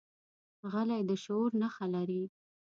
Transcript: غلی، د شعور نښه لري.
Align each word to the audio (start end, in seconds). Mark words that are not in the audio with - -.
غلی، 0.71 1.01
د 1.09 1.11
شعور 1.23 1.51
نښه 1.61 1.85
لري. 1.93 2.23